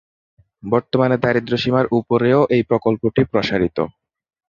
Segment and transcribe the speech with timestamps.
[0.63, 3.77] বর্তমানে দারিদ্র্য সীমার উপরেও এই প্রকল্পটি প্রসারিত।